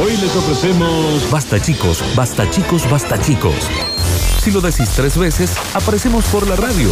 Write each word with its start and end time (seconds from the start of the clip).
Hoy 0.00 0.16
les 0.16 0.34
ofrecemos 0.36 1.28
Basta 1.30 1.60
chicos, 1.60 2.04
basta 2.14 2.48
chicos, 2.50 2.88
basta 2.88 3.20
chicos. 3.20 3.54
Si 4.40 4.52
lo 4.52 4.60
decís 4.60 4.90
tres 4.90 5.18
veces, 5.18 5.56
aparecemos 5.74 6.24
por 6.26 6.46
la 6.46 6.56
radio. 6.56 6.88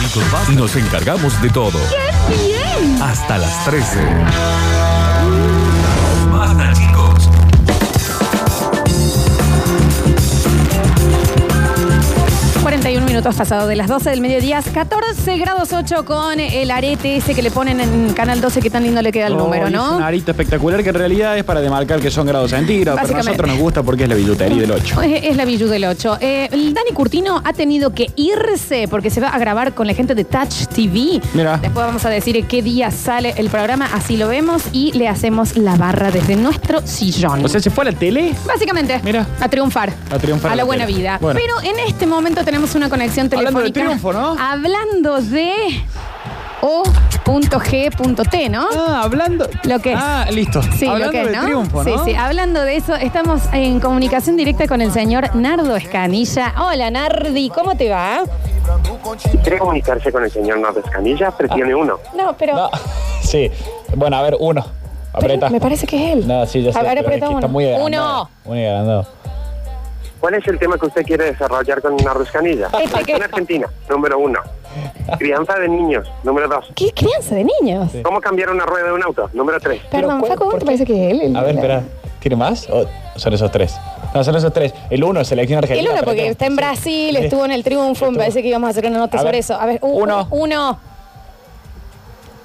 Chicos, 0.00 0.30
basta. 0.32 0.52
Y 0.52 0.56
nos 0.56 0.76
encargamos 0.76 1.40
de 1.42 1.50
todo. 1.50 1.78
Bien. 2.28 3.02
Hasta 3.02 3.38
las 3.38 3.64
13. 3.64 4.97
41 12.80 13.06
minutos 13.06 13.34
pasados 13.34 13.68
de 13.68 13.74
las 13.74 13.88
12 13.88 14.10
del 14.10 14.20
mediodía, 14.20 14.62
14 14.62 15.36
grados 15.38 15.72
8 15.72 16.04
con 16.04 16.38
el 16.38 16.70
arete 16.70 17.16
ese 17.16 17.34
que 17.34 17.42
le 17.42 17.50
ponen 17.50 17.80
en 17.80 18.12
Canal 18.12 18.40
12, 18.40 18.60
que 18.60 18.70
tan 18.70 18.84
lindo 18.84 19.02
le 19.02 19.10
queda 19.10 19.26
el 19.26 19.36
número, 19.36 19.64
Oh, 19.64 19.66
Es 19.66 19.72
¿no? 19.72 19.96
un 19.96 20.02
arito 20.04 20.30
espectacular 20.30 20.80
que 20.84 20.90
en 20.90 20.94
realidad 20.94 21.36
es 21.36 21.42
para 21.42 21.60
demarcar 21.60 21.98
que 21.98 22.08
son 22.08 22.24
grados 22.28 22.50
centígrados, 22.52 23.00
pero 23.02 23.14
a 23.14 23.22
nosotros 23.24 23.48
nos 23.48 23.58
gusta 23.58 23.82
porque 23.82 24.04
es 24.04 24.08
la 24.08 24.14
billutería 24.14 24.60
del 24.60 24.70
8. 24.70 25.02
Es, 25.02 25.24
es 25.24 25.36
la 25.36 25.44
Billu 25.44 25.66
del 25.66 25.86
8. 25.86 26.18
Eh, 26.20 26.48
el 26.52 26.72
Dani 26.72 26.92
Curtino 26.92 27.42
ha 27.44 27.52
tenido 27.52 27.90
que 27.92 28.06
irse 28.14 28.86
porque 28.88 29.10
se 29.10 29.20
va 29.20 29.30
a 29.30 29.38
grabar 29.40 29.74
con 29.74 29.88
la 29.88 29.94
gente 29.94 30.14
de 30.14 30.24
Touch 30.24 30.66
TV. 30.72 31.20
Mira. 31.34 31.56
Después 31.58 31.84
vamos 31.84 32.04
a 32.04 32.10
decir 32.10 32.46
qué 32.46 32.62
día 32.62 32.92
sale 32.92 33.34
el 33.38 33.50
programa, 33.50 33.90
así 33.92 34.16
lo 34.16 34.28
vemos 34.28 34.62
y 34.70 34.92
le 34.92 35.08
hacemos 35.08 35.56
la 35.56 35.74
barra 35.74 36.12
desde 36.12 36.36
nuestro 36.36 36.86
sillón. 36.86 37.44
O 37.44 37.48
sea, 37.48 37.60
se 37.60 37.70
fue 37.70 37.82
a 37.88 37.90
la 37.90 37.98
tele. 37.98 38.34
Básicamente, 38.46 39.00
Mira. 39.02 39.26
a 39.40 39.48
triunfar. 39.48 39.92
A 40.12 40.18
triunfar 40.18 40.52
A 40.52 40.54
la 40.54 40.62
la 40.62 40.64
buena 40.64 40.86
tele. 40.86 40.98
vida. 40.98 41.18
Bueno. 41.20 41.40
Pero 41.40 41.60
en 41.68 41.80
este 41.88 42.06
momento 42.06 42.44
tenemos 42.44 42.67
una 42.74 42.88
conexión 42.88 43.26
Hablando 43.32 43.60
de 43.60 43.70
telefónica. 43.70 43.98
triunfo, 44.00 44.12
¿no? 44.12 44.36
Hablando 44.40 45.20
de 45.20 45.52
O.G.T, 46.60 48.48
¿no? 48.48 48.66
Ah, 48.76 49.02
hablando. 49.04 49.48
Lo 49.64 49.78
que 49.80 49.92
es. 49.92 49.98
Ah, 50.00 50.26
listo. 50.30 50.60
Sí, 50.62 50.86
hablando 50.86 51.06
lo 51.06 51.12
que 51.12 51.20
es, 51.22 51.26
de 51.28 51.36
¿no? 51.36 51.44
triunfo, 51.44 51.84
¿no? 51.84 52.04
Sí, 52.04 52.10
sí. 52.10 52.14
Hablando 52.16 52.62
de 52.62 52.76
eso, 52.76 52.94
estamos 52.96 53.42
en 53.52 53.80
comunicación 53.80 54.36
directa 54.36 54.66
con 54.66 54.80
el 54.80 54.90
señor 54.92 55.34
Nardo 55.36 55.76
Escanilla. 55.76 56.54
Hola, 56.58 56.90
Nardi, 56.90 57.50
¿cómo 57.50 57.76
te 57.76 57.90
va? 57.90 58.22
Quiere 59.42 59.58
comunicarse 59.58 60.10
con 60.12 60.24
el 60.24 60.30
señor 60.30 60.58
Nardo 60.58 60.80
Escanilla, 60.80 61.30
presione 61.30 61.74
uno. 61.74 61.98
No, 62.16 62.36
pero, 62.36 62.54
No, 62.56 62.70
sí. 63.22 63.50
Bueno, 63.94 64.16
a 64.16 64.22
ver, 64.22 64.36
uno. 64.38 64.64
pero 65.12 65.24
Apreta. 65.34 65.50
me 65.50 65.60
parece 65.60 65.86
que 65.86 65.96
es 65.96 66.12
él. 66.16 66.26
No, 66.28 66.44
sí, 66.46 66.62
ya 66.62 66.72
sé. 66.72 66.78
A 66.78 66.82
ver, 66.82 66.98
apreta 66.98 67.26
que 67.26 67.30
uno. 67.30 67.38
Está 67.38 67.48
muy 67.48 67.64
agrandado. 67.66 67.86
uno. 67.86 68.30
Muy 68.44 68.64
agrandado. 68.66 69.06
¿Cuál 70.20 70.34
es 70.34 70.46
el 70.48 70.58
tema 70.58 70.76
que 70.78 70.86
usted 70.86 71.04
quiere 71.04 71.26
desarrollar 71.26 71.80
con 71.80 71.96
Nardo 71.96 72.22
Escanilla? 72.24 72.68
Este 72.82 73.12
En 73.12 73.22
Argentina, 73.22 73.68
número 73.88 74.18
uno. 74.18 74.40
Crianza 75.18 75.54
de 75.58 75.68
niños, 75.68 76.08
número 76.24 76.48
dos. 76.48 76.66
¿Qué 76.74 76.92
crianza 76.92 77.34
de 77.34 77.44
niños? 77.60 77.92
¿Cómo 78.02 78.20
cambiar 78.20 78.50
una 78.50 78.66
rueda 78.66 78.86
de 78.88 78.92
un 78.92 79.02
auto? 79.02 79.30
Número 79.32 79.58
tres. 79.60 79.80
Perdón, 79.90 80.20
¿cuál- 80.20 80.32
Facu, 80.38 80.58
¿te 80.58 80.64
parece 80.64 80.84
que 80.84 81.10
es 81.10 81.20
él? 81.22 81.36
A 81.36 81.42
ver, 81.42 81.54
espera. 81.56 81.82
¿Tiene 82.20 82.36
más? 82.36 82.68
¿O 82.68 82.84
son 83.16 83.32
esos 83.32 83.50
tres? 83.52 83.76
No, 84.12 84.24
son 84.24 84.34
esos 84.34 84.52
tres. 84.52 84.74
El 84.90 85.04
uno, 85.04 85.24
selección 85.24 85.58
argentina. 85.58 85.88
El 85.90 85.94
uno, 85.94 86.04
porque 86.04 86.26
está 86.28 86.46
en. 86.46 86.56
Brasil, 86.56 87.16
Sí. 87.16 87.24
estuvo 87.24 87.44
en 87.44 87.52
el 87.52 87.62
triunfo, 87.62 88.06
me 88.06 88.10
Estuvo. 88.10 88.18
parece 88.18 88.42
que 88.42 88.48
íbamos 88.48 88.66
a 88.66 88.70
hacer 88.70 88.86
una 88.86 88.98
nota 88.98 89.16
A 89.18 89.20
sobre 89.20 89.32
ver. 89.32 89.40
eso. 89.40 89.54
A 89.54 89.66
ver, 89.66 89.78
Uno. 89.82 90.26
Uno. 90.30 90.80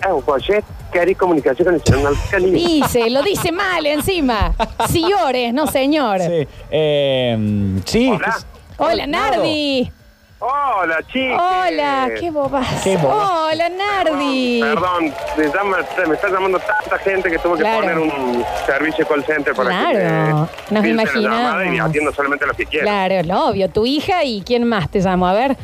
Ah, 0.01 0.09
José, 0.25 0.63
¿quiere 0.93 1.15
comunicarse 1.15 1.63
con 1.65 1.73
el 1.73 1.81
señor? 1.83 2.15
Dice, 2.51 3.09
lo 3.09 3.21
dice 3.23 3.51
mal 3.51 3.85
encima. 3.85 4.53
Señores, 4.89 5.53
no 5.53 5.67
señor. 5.67 6.21
Sí. 6.21 6.47
Eh, 6.71 7.79
sí. 7.85 8.09
Hola. 8.09 8.37
Hola, 8.77 9.07
Nardi. 9.07 9.91
Hola, 10.39 10.97
chicos. 11.11 11.41
Hola, 11.41 12.09
qué 12.19 12.29
bobas. 12.29 12.67
Qué 12.83 12.97
bobas. 12.97 13.29
Hola, 13.53 13.69
Nardi. 13.69 14.59
Perdón, 14.61 15.13
me, 15.37 15.45
llama- 15.45 15.77
me 16.07 16.13
está 16.15 16.27
llamando 16.29 16.59
tanta 16.59 16.97
gente 16.99 17.29
que 17.31 17.39
tuve 17.39 17.55
que 17.57 17.61
Claro. 17.63 17.79
poner 17.81 17.97
un 17.97 18.43
servicio 18.65 19.07
call 19.07 19.23
center 19.23 19.53
para 19.55 19.69
Claro, 19.69 20.49
que 20.67 20.73
me 20.73 20.79
nos 20.79 20.83
la 20.83 20.87
imaginamos. 20.89 21.23
llamada 21.39 21.65
y 21.65 21.79
atiendo 21.79 22.11
solamente 22.13 22.45
lo 22.45 22.53
que 22.53 22.65
quiero. 22.65 22.85
Claro, 22.85 23.15
lo 23.23 23.45
obvio. 23.47 23.69
Tu 23.69 23.85
hija 23.85 24.23
y 24.25 24.41
quién 24.41 24.65
más 24.65 24.89
te 24.89 24.99
llamó. 24.99 25.27
A 25.27 25.33
ver. 25.33 25.55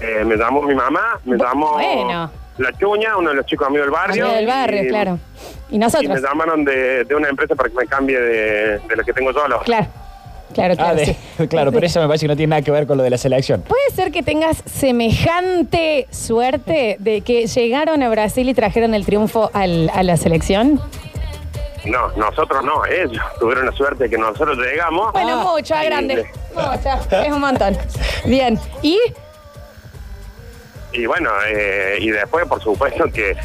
Eh, 0.00 0.24
me 0.24 0.36
llamó 0.36 0.62
mi 0.62 0.76
mamá, 0.76 1.18
me 1.24 1.36
Bu- 1.36 1.42
llamó 1.44 1.72
bueno. 1.72 2.30
La 2.58 2.72
Chuña, 2.78 3.16
uno 3.16 3.30
de 3.30 3.36
los 3.36 3.46
chicos 3.46 3.66
amigos 3.68 3.86
del 3.86 3.92
barrio. 3.94 4.24
Amigo 4.24 4.36
del 4.36 4.46
barrio, 4.46 4.82
y- 4.84 4.88
claro. 4.88 5.18
Y 5.70 5.74
Y 5.76 5.78
me 5.78 5.84
nosotros. 5.84 6.20
llamaron 6.22 6.64
de, 6.64 7.04
de 7.04 7.14
una 7.14 7.28
empresa 7.28 7.54
para 7.54 7.68
que 7.68 7.74
me 7.76 7.86
cambie 7.86 8.18
de, 8.20 8.78
de 8.78 8.96
lo 8.96 9.04
que 9.04 9.12
tengo 9.12 9.32
solo. 9.32 9.60
Claro. 9.60 9.86
Claro, 10.54 10.72
Ah, 10.74 10.76
claro. 10.76 10.96
de- 10.96 11.04
sí. 11.04 11.16
claro, 11.48 11.70
pero 11.72 11.86
eso 11.86 12.00
me 12.00 12.06
parece 12.06 12.24
que 12.24 12.28
no 12.28 12.36
tiene 12.36 12.50
nada 12.50 12.62
que 12.62 12.70
ver 12.70 12.86
con 12.86 12.96
lo 12.96 13.02
de 13.04 13.10
la 13.10 13.18
selección. 13.18 13.60
Puede 13.62 13.90
ser 13.94 14.10
que 14.10 14.22
tengas 14.22 14.62
semejante 14.66 16.06
suerte 16.10 16.96
de 17.00 17.20
que 17.20 17.46
llegaron 17.46 18.02
a 18.02 18.08
Brasil 18.08 18.48
y 18.48 18.54
trajeron 18.54 18.94
el 18.94 19.04
triunfo 19.04 19.50
al- 19.52 19.90
a 19.94 20.02
la 20.02 20.16
selección. 20.16 20.80
No, 21.84 22.08
nosotros 22.16 22.64
no, 22.64 22.84
ellos 22.86 23.22
tuvieron 23.40 23.66
la 23.66 23.72
suerte 23.72 24.04
de 24.04 24.10
que 24.10 24.18
nosotros 24.18 24.56
llegamos. 24.58 25.12
Bueno, 25.12 25.40
Ah, 25.40 25.52
mucho, 25.54 25.74
a 25.74 25.84
grande. 25.84 26.26
Mucho, 26.54 27.16
es 27.24 27.32
un 27.32 27.40
montón. 27.40 27.76
Bien. 28.24 28.58
¿Y? 28.82 28.98
Y 30.92 31.06
bueno, 31.06 31.30
eh, 31.48 31.96
y 32.00 32.10
después, 32.10 32.46
por 32.46 32.62
supuesto 32.62 33.04
que, 33.12 33.36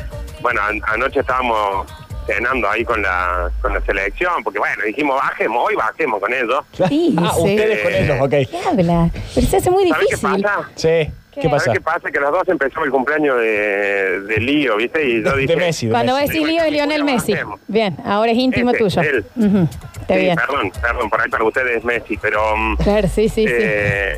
bueno, 0.41 0.61
an- 0.61 0.81
anoche 0.87 1.19
estábamos 1.19 1.85
cenando 2.25 2.69
ahí 2.69 2.85
con 2.85 3.01
la, 3.01 3.51
con 3.61 3.73
la 3.73 3.81
selección, 3.81 4.43
porque 4.43 4.57
bueno, 4.59 4.81
dijimos, 4.85 5.17
bajemos, 5.17 5.67
hoy 5.67 5.75
bajemos 5.75 6.21
con 6.21 6.33
ellos. 6.33 6.63
Sí, 6.87 7.13
ah, 7.19 7.31
sí. 7.35 7.41
ustedes 7.41 7.81
con 7.81 7.93
ellos, 7.93 8.17
ok. 8.21 8.29
¿Qué 8.29 8.59
habla? 8.69 9.09
Pero 9.35 9.47
se 9.47 9.57
hace 9.57 9.69
muy 9.69 9.89
¿Sabes 9.89 10.07
qué 10.09 10.15
difícil. 10.15 10.41
pasa? 10.41 10.69
Sí. 10.75 11.11
¿Qué, 11.35 11.41
¿Qué? 11.41 11.49
pasa? 11.49 11.65
¿Sabes 11.65 11.79
qué 11.79 11.83
pasa? 11.83 12.11
Que 12.11 12.19
los 12.19 12.31
dos 12.31 12.47
empezamos 12.47 12.85
el 12.85 12.91
cumpleaños 12.91 13.37
de, 13.37 14.21
de 14.21 14.37
Lío, 14.39 14.77
¿viste? 14.77 15.03
Y 15.07 15.23
yo 15.23 15.31
De 15.31 15.37
dije... 15.41 15.55
Messi. 15.55 15.85
de 15.87 15.91
Cuando 15.91 16.13
Messi. 16.15 16.27
ves 16.27 16.33
decís 16.33 16.47
lío 16.47 16.63
es 16.63 16.71
Lionel 16.71 17.03
Messi. 17.03 17.35
Bien, 17.67 17.97
ahora 18.05 18.31
es 18.31 18.37
íntimo 18.37 18.71
tuyo. 18.73 19.01
él. 19.01 19.25
Ujú, 19.35 19.67
Está 20.01 20.15
Sí, 20.15 20.19
bien. 20.19 20.35
perdón, 20.35 20.71
perdón, 20.81 21.09
por 21.09 21.21
ahí 21.21 21.29
para 21.29 21.43
ustedes 21.45 21.77
es 21.77 21.83
Messi, 21.83 22.17
pero... 22.21 22.55
mm, 22.57 22.75
Claro, 22.77 23.07
sí, 23.07 23.29
sí, 23.29 23.45
sí. 23.47 23.53
eh, 23.55 24.17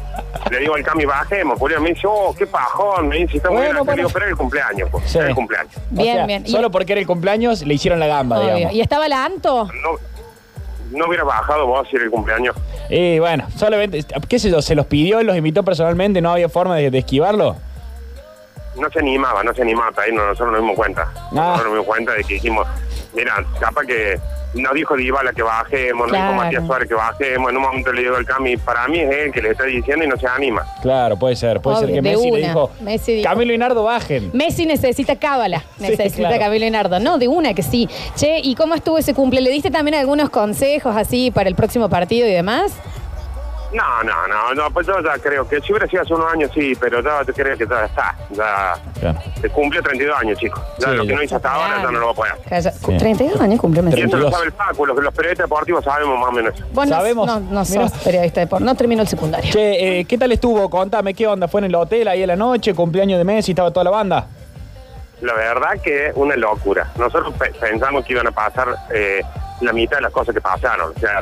le 0.49 0.59
digo 0.59 0.75
al 0.75 0.83
Cami, 0.83 1.05
bajemos. 1.05 1.59
Julio 1.59 1.79
me 1.79 1.89
dice, 1.89 2.07
oh, 2.07 2.35
qué 2.37 2.47
pajón. 2.47 3.07
Me 3.07 3.17
dice, 3.17 3.37
está 3.37 3.49
muy 3.49 3.57
Bueno, 3.61 3.83
bien. 3.85 3.95
Digo, 3.97 4.09
pero 4.11 4.25
es 4.25 4.31
el 4.31 4.37
cumpleaños, 4.37 4.89
pues. 4.91 5.03
Sí. 5.09 5.19
Es 5.19 5.25
el 5.25 5.35
cumpleaños. 5.35 5.75
O 5.77 5.81
Bien, 5.91 6.15
sea, 6.17 6.25
bien. 6.25 6.47
Solo 6.47 6.71
porque 6.71 6.93
era 6.93 6.99
el 7.01 7.07
cumpleaños 7.07 7.61
le 7.65 7.73
hicieron 7.73 7.99
la 7.99 8.07
gamba, 8.07 8.39
Obvio. 8.39 8.55
digamos. 8.55 8.75
¿Y 8.75 8.81
estaba 8.81 9.07
la 9.07 9.25
Anto? 9.25 9.65
No, 9.83 10.97
no 10.97 11.07
hubiera 11.07 11.23
bajado 11.23 11.67
vos 11.67 11.87
si 11.89 11.95
era 11.95 12.05
el 12.05 12.11
cumpleaños. 12.11 12.55
Y 12.89 13.19
bueno, 13.19 13.47
solamente, 13.57 14.03
qué 14.27 14.39
sé 14.39 14.49
yo, 14.51 14.61
se 14.61 14.75
los 14.75 14.85
pidió, 14.85 15.21
los 15.23 15.35
invitó 15.35 15.63
personalmente, 15.63 16.21
no 16.21 16.31
había 16.31 16.49
forma 16.49 16.75
de, 16.77 16.91
de 16.91 16.97
esquivarlo. 16.99 17.55
No 18.79 18.89
se 18.91 18.99
animaba, 18.99 19.43
no 19.43 19.53
se 19.53 19.61
animaba. 19.61 19.91
Ahí 19.97 20.11
no- 20.11 20.25
nosotros 20.27 20.51
nos 20.51 20.61
dimos 20.61 20.75
cuenta. 20.75 21.09
Ah. 21.15 21.31
Nosotros 21.31 21.63
nos 21.65 21.73
dimos 21.73 21.85
cuenta 21.85 22.11
de 22.13 22.23
que 22.23 22.33
dijimos, 22.35 22.67
mira, 23.13 23.43
capaz 23.59 23.85
que 23.85 24.19
no 24.55 24.73
dijo 24.73 24.95
Dybala 24.95 25.31
que 25.33 25.43
bajemos, 25.43 26.07
no 26.07 26.13
Claro. 26.13 26.31
dijo 26.31 26.43
Matías 26.43 26.65
Suárez 26.65 26.87
que 26.89 26.95
bajemos. 26.95 27.49
En 27.51 27.57
un 27.57 27.63
momento 27.63 27.91
le 27.93 28.01
digo 28.01 28.15
al 28.15 28.25
Cami, 28.25 28.57
para 28.57 28.87
mí 28.87 28.99
es 28.99 29.09
él 29.15 29.31
que 29.31 29.41
le 29.41 29.51
está 29.51 29.65
diciendo 29.65 30.05
y 30.05 30.07
no 30.07 30.17
se 30.17 30.27
anima. 30.27 30.63
Claro, 30.81 31.17
puede 31.17 31.35
ser. 31.35 31.59
Puede 31.61 31.77
Obvio, 31.77 31.87
ser 31.87 31.95
que 31.95 32.01
de 32.01 32.15
Messi 32.15 32.25
le 32.31 32.37
una. 32.39 32.47
dijo, 32.47 32.71
Messi 32.81 33.13
dijo. 33.15 33.29
Camilo 33.29 33.53
y 33.53 33.57
Nardo 33.57 33.83
bajen. 33.83 34.31
Messi 34.33 34.65
necesita 34.65 35.15
cábala, 35.17 35.59
Sí, 35.77 35.83
necesita 35.83 36.27
claro. 36.29 36.39
Camilo 36.39 36.61
Leonardo. 36.61 36.99
No, 36.99 37.17
de 37.17 37.27
una 37.27 37.53
que 37.53 37.63
sí. 37.63 37.87
Che, 38.15 38.39
¿y 38.43 38.55
cómo 38.55 38.75
estuvo 38.75 38.97
ese 38.97 39.13
cumple? 39.13 39.41
¿Le 39.41 39.49
diste 39.49 39.71
también 39.71 39.95
algunos 39.95 40.29
consejos 40.29 40.95
así 40.95 41.31
para 41.31 41.49
el 41.49 41.55
próximo 41.55 41.89
partido 41.89 42.27
y 42.27 42.31
demás? 42.31 42.73
No, 43.75 44.03
no, 44.03 44.27
no, 44.27 44.53
no, 44.53 44.71
pues 44.71 44.87
yo 44.87 45.01
ya 45.01 45.17
creo 45.19 45.45
que 45.47 45.59
si 45.59 45.73
hubiera 45.73 45.85
sido 45.87 46.01
hace 46.03 46.13
unos 46.13 46.31
años 46.31 46.49
sí, 46.53 46.73
pero 46.79 47.01
ya 47.03 47.25
te 47.25 47.33
creo 47.33 47.57
que 47.57 47.67
ya 47.67 47.85
está. 47.85 48.15
Ya 48.31 48.75
Claro. 48.99 49.19
se 49.41 49.49
cumplió 49.49 49.83
32 49.83 50.17
años, 50.17 50.39
chicos. 50.39 50.61
Ya 50.79 50.89
Sí, 50.91 50.95
lo 50.95 51.01
que 51.03 51.09
ya 51.09 51.15
no 51.15 51.23
hizo 51.23 51.35
hasta 51.35 51.51
ahora 51.53 51.77
ya 51.83 51.91
no 51.91 51.99
lo 51.99 52.05
va 52.05 52.11
a 52.11 52.15
poder. 52.15 52.33
Calla. 52.47 52.71
32 52.97 53.41
años 53.41 53.59
cumple 53.59 53.81
Y 53.81 53.87
eso 53.87 53.95
lo 53.95 54.01
32. 54.29 54.31
sabe 54.33 54.45
el 54.45 54.51
Paco, 54.53 54.85
los, 54.85 54.97
los 55.03 55.13
periodistas 55.13 55.45
deportivos 55.49 55.83
sabemos 55.83 56.17
más 56.19 56.29
o 56.29 56.31
menos. 56.31 56.53
Vos 56.71 56.87
no- 56.87 56.95
Sabemos. 56.95 57.27
No, 57.27 57.39
no 57.41 57.65
sos 57.65 57.91
periodista 58.03 58.45
de 58.45 58.59
no 58.61 58.75
terminó 58.75 59.01
el 59.01 59.07
secundario. 59.09 59.51
Che, 59.51 59.99
eh, 59.99 60.05
¿qué 60.05 60.17
tal 60.17 60.31
estuvo? 60.31 60.69
Contame, 60.69 61.13
¿qué 61.13 61.27
onda? 61.27 61.47
¿Fue 61.49 61.59
en 61.59 61.65
el 61.65 61.75
hotel 61.75 62.07
ahí 62.07 62.21
en 62.21 62.27
la 62.27 62.35
noche? 62.37 62.73
¿Cumpleaños 62.73 63.17
de 63.17 63.25
Messi? 63.25 63.51
¿Estaba 63.51 63.71
toda 63.71 63.83
la 63.83 63.91
banda? 63.91 64.27
La 65.21 65.33
verdad 65.33 65.71
que 65.83 66.07
es 66.07 66.13
una 66.15 66.35
locura. 66.37 66.91
Nosotros 66.97 67.33
pe- 67.37 67.51
pensamos 67.59 68.05
que 68.05 68.13
iban 68.13 68.27
a 68.27 68.31
pasar 68.31 68.67
eh, 68.93 69.21
la 69.61 69.73
mitad 69.73 69.97
de 69.97 70.03
las 70.03 70.11
cosas 70.11 70.33
que 70.33 70.41
pasaron. 70.41 70.91
O 70.95 70.99
sea, 70.99 71.21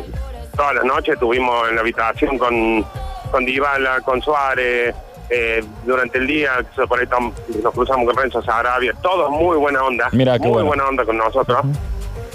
todas 0.55 0.75
las 0.75 0.83
noches 0.85 1.13
estuvimos 1.15 1.67
en 1.69 1.75
la 1.75 1.81
habitación 1.81 2.37
con, 2.37 2.83
con 3.31 3.45
Dybala, 3.45 4.01
con 4.01 4.21
Suárez. 4.21 4.95
eh, 5.29 5.63
durante 5.85 6.17
el 6.19 6.27
día, 6.27 6.63
por 6.87 6.99
ahí 6.99 7.07
tam- 7.07 7.33
nos 7.63 7.73
cruzamos 7.73 8.05
con 8.05 8.15
Renzo 8.15 8.41
Sarabia. 8.43 8.93
Todos 9.01 9.31
muy 9.31 9.57
buena 9.57 9.83
onda. 9.83 10.09
Mira, 10.11 10.37
muy 10.37 10.49
bueno. 10.49 10.67
buena 10.67 10.85
onda 10.87 11.05
con 11.05 11.17
nosotros. 11.17 11.59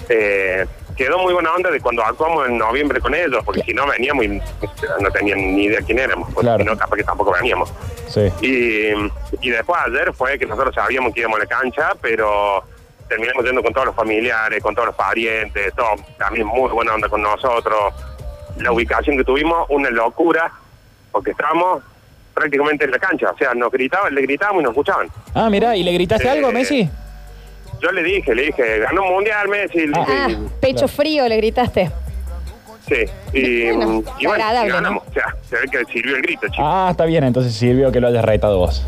Eh, 0.09 0.67
quedó 0.97 1.19
muy 1.19 1.33
buena 1.33 1.53
onda 1.55 1.71
de 1.71 1.81
cuando 1.81 2.03
actuamos 2.03 2.49
en 2.49 2.59
noviembre 2.59 2.99
con 3.01 3.15
ellos, 3.15 3.41
porque 3.45 3.63
si 3.63 3.73
no 3.73 3.87
veníamos 3.87 4.25
y 4.25 4.29
no 4.29 5.11
tenían 5.13 5.39
ni 5.39 5.65
idea 5.65 5.81
quién 5.87 5.99
éramos. 6.01 6.29
Porque 6.33 6.41
Claro. 6.47 6.59
si 6.59 6.65
no, 6.69 6.77
capaz 6.77 6.97
que 6.97 7.05
tampoco 7.05 7.33
veníamos. 7.33 7.73
Sí. 8.09 8.33
Y, 8.41 9.47
y 9.47 9.51
después 9.51 9.79
ayer 9.87 10.13
fue 10.13 10.37
que 10.39 10.47
nosotros 10.47 10.75
sabíamos 10.75 11.13
que 11.15 11.21
íbamos 11.21 11.39
a 11.39 11.43
la 11.45 11.47
cancha, 11.47 11.93
pero 12.01 12.65
terminamos 13.09 13.45
yendo 13.45 13.63
con 13.63 13.73
todos 13.73 13.87
los 13.87 13.95
familiares, 13.97 14.63
con 14.63 14.75
todos 14.75 14.87
los 14.89 14.95
parientes, 14.97 15.73
todo, 15.75 15.89
también 16.19 16.47
muy 16.47 16.71
buena 16.71 16.95
onda 16.95 17.09
con 17.09 17.23
nosotros. 17.23 17.95
La 18.59 18.73
ubicación 18.73 19.17
que 19.17 19.25
tuvimos, 19.25 19.67
una 19.71 19.91
locura, 19.91 20.51
porque 21.13 21.31
estábamos 21.31 21.83
prácticamente 22.35 22.85
en 22.85 22.91
la 22.93 22.99
cancha, 22.99 23.31
o 23.31 23.37
sea, 23.39 23.55
nos 23.55 23.71
gritaban, 23.73 24.15
le 24.15 24.23
gritábamos 24.23 24.61
y 24.61 24.65
nos 24.65 24.71
escuchaban. 24.73 25.09
Ah, 25.35 25.49
mirá, 25.51 25.75
¿y 25.77 25.83
le 25.83 25.93
gritaste 25.93 26.27
Eh, 26.27 26.31
algo, 26.31 26.53
Messi? 26.53 26.89
yo 27.81 27.91
le 27.93 28.03
dije, 28.03 28.35
le 28.35 28.43
dije, 28.43 28.79
ganó 28.81 29.03
un 29.05 29.13
mundial 29.15 29.49
Messi. 29.49 29.85
Ah, 29.95 30.27
y- 30.29 30.37
pecho 30.61 30.87
frío, 30.89 31.27
le 31.29 31.37
gritaste. 31.37 31.91
sí, 32.87 32.95
y, 33.33 33.71
Bueno, 33.73 34.03
y 34.19 34.27
bueno, 34.27 34.45
y 34.65 34.69
¿no? 34.69 34.75
ganamos. 34.75 35.03
O 35.09 35.13
sea, 35.13 35.35
se 35.49 35.57
ve 35.57 35.63
que 35.71 35.85
sirvió 35.93 36.17
el 36.17 36.23
grito, 36.23 36.47
chicos. 36.49 36.61
Ah, 36.67 36.89
está 36.91 37.05
bien, 37.05 37.25
entonces 37.25 37.55
sirvió 37.55 37.91
que 37.93 38.01
lo 38.01 38.09
hayas 38.09 38.25
retado 38.25 38.59
vos. 38.59 38.85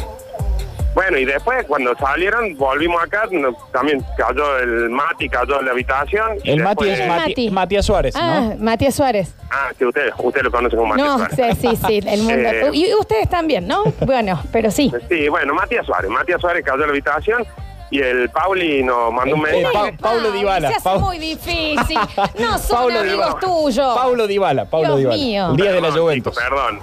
Bueno, 0.94 1.18
y 1.18 1.24
después, 1.24 1.64
cuando 1.66 1.94
salieron, 1.96 2.56
volvimos 2.56 3.00
acá, 3.02 3.22
no- 3.30 3.54
también 3.72 4.04
cayó 4.16 4.58
el 4.58 4.90
Mati, 4.90 5.28
cayó 5.28 5.60
en 5.60 5.66
la 5.66 5.70
habitación. 5.72 6.38
y 6.42 6.50
El 6.50 6.62
Mati 6.64 6.84
después- 6.86 7.00
es 7.00 7.06
Mati- 7.08 7.28
Mati. 7.28 7.50
Matías 7.50 7.86
Suárez, 7.86 8.14
Ah, 8.16 8.40
¿no? 8.50 8.56
Matías 8.64 8.94
Suárez. 8.96 9.34
Ah, 9.50 9.68
sí, 9.78 9.84
usted, 9.84 10.10
usted 10.18 10.42
lo 10.42 10.50
conoce 10.50 10.76
como 10.76 10.88
Matías 10.88 11.06
No, 11.06 11.18
Suárez. 11.18 11.58
sí, 11.60 11.68
sí, 11.68 11.76
sí, 11.86 12.08
el 12.08 12.20
mundo. 12.22 12.48
Eh, 12.48 12.70
y 12.72 12.94
ustedes 12.94 13.28
también, 13.30 13.68
¿no? 13.68 13.84
Bueno, 14.00 14.42
pero 14.52 14.70
sí. 14.72 14.92
Sí, 15.08 15.28
bueno, 15.28 15.54
Matías 15.54 15.86
Suárez. 15.86 16.10
Matías 16.10 16.40
Suárez 16.40 16.64
cayó 16.64 16.80
en 16.82 16.88
la 16.88 16.92
habitación 16.92 17.46
y 17.92 18.00
el 18.00 18.28
Pauli 18.30 18.82
nos 18.82 19.12
mandó 19.12 19.36
un 19.36 19.42
mensaje. 19.42 19.92
Pa- 19.92 20.08
Paulo 20.10 20.32
Dybala. 20.32 20.68
Se 20.70 20.74
hace 20.74 20.84
Pau- 20.88 21.00
muy 21.00 21.18
difícil. 21.18 21.98
No 22.38 22.58
son 22.58 22.76
Paulo 22.78 22.98
amigos 23.00 23.26
Dybala. 23.26 23.40
tuyos. 23.40 23.96
Paulo 23.96 24.26
Dybala, 24.26 24.64
Paulo 24.64 24.96
Dios 24.96 24.98
Dybala. 25.14 25.16
mío. 25.16 25.50
El 25.52 25.56
día 25.56 25.72
de 25.72 25.80
la 25.80 25.88
Perdón, 25.88 26.02
Juventus. 26.02 26.32
chicos, 26.36 26.48
perdón. 26.50 26.80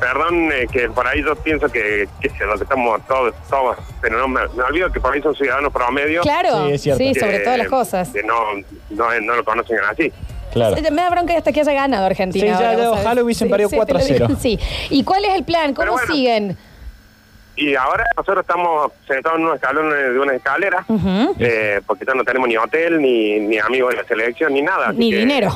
Perdón 0.00 0.50
eh, 0.52 0.66
que 0.72 0.88
por 0.88 1.06
ahí 1.06 1.22
yo 1.22 1.36
pienso 1.36 1.68
que, 1.68 2.08
que 2.20 2.30
se 2.30 2.44
lo 2.46 2.56
que 2.56 2.64
estamos 2.64 3.06
todos, 3.06 3.34
todos, 3.50 3.76
pero 4.00 4.18
no 4.18 4.28
me, 4.28 4.40
me 4.48 4.62
olvido 4.62 4.90
que 4.90 4.98
por 4.98 5.12
ahí 5.12 5.20
son 5.20 5.34
ciudadanos 5.34 5.72
promedio. 5.72 6.22
Claro, 6.22 6.66
Sí, 6.68 6.72
es 6.72 6.82
cierto. 6.82 6.98
sí, 7.04 7.14
sobre 7.14 7.40
todas 7.40 7.58
las 7.58 7.68
cosas. 7.68 8.08
Que 8.08 8.22
no, 8.22 8.34
no, 8.90 9.20
no 9.20 9.36
lo 9.36 9.44
conocen 9.44 9.76
así. 9.90 10.10
Claro. 10.52 10.74
Me 10.80 10.90
da 11.02 11.10
bronca 11.10 11.36
hasta 11.36 11.52
que 11.52 11.60
haya 11.60 11.72
ganado 11.74 12.06
Argentina. 12.06 12.44
Sí, 12.44 12.50
ya, 12.62 12.70
ahora, 12.70 12.82
ya, 12.82 12.90
ojalá 12.90 13.22
hubiesen 13.22 13.48
perdido 13.50 13.68
te 13.68 13.76
lo 13.76 13.82
4 13.84 13.98
a 13.98 14.00
0. 14.00 14.26
digo, 14.28 14.40
Sí. 14.42 14.58
¿Y 14.88 15.04
cuál 15.04 15.24
es 15.26 15.34
el 15.34 15.44
plan? 15.44 15.74
¿Cómo 15.74 15.92
bueno. 15.92 16.12
siguen? 16.12 16.56
Y 17.56 17.74
ahora 17.74 18.04
nosotros 18.16 18.42
estamos 18.42 18.90
sentados 19.06 19.38
en 19.38 19.44
unos 19.44 19.56
escalones 19.56 20.14
de 20.14 20.18
una 20.18 20.32
escalera, 20.34 20.82
Ujú. 20.88 21.36
eh, 21.38 21.80
porque 21.86 22.06
ya 22.06 22.14
no 22.14 22.24
tenemos 22.24 22.48
ni 22.48 22.56
hotel, 22.56 23.00
ni, 23.02 23.38
ni 23.38 23.58
amigos 23.58 23.90
de 23.90 23.96
la 24.00 24.04
selección, 24.08 24.54
ni 24.54 24.62
nada. 24.62 24.92
Ni 24.92 25.10
que- 25.10 25.18
dinero. 25.18 25.54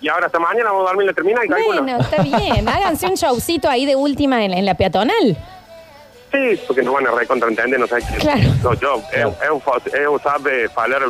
Y 0.00 0.08
ahora 0.08 0.26
hasta 0.26 0.38
mañana 0.38 0.70
vamos 0.70 0.84
a 0.86 0.88
dormir 0.90 1.06
la 1.06 1.12
termina 1.14 1.40
y 1.44 1.48
calculo. 1.48 1.82
Bueno, 1.82 1.98
está 2.00 2.22
bien. 2.22 2.68
Háganse 2.74 3.06
un 3.06 3.14
showcito 3.14 3.68
ahí 3.68 3.86
de 3.86 3.96
última 3.96 4.44
en, 4.44 4.52
en 4.52 4.64
la 4.66 4.74
peatonal. 4.74 5.36
Sí, 6.32 6.60
porque 6.66 6.82
nos 6.82 6.92
van 6.94 7.06
a 7.06 7.12
recontraentender, 7.12 7.80
no 7.80 7.86
sé 7.86 7.96
qué. 7.98 8.18
Claro. 8.18 8.40
No, 8.62 8.74
yo, 8.74 9.02
eu, 9.12 9.34
eu, 9.48 9.60
fa- 9.60 9.80
eu 9.96 10.18
sabe 10.18 10.68
falar 10.68 11.00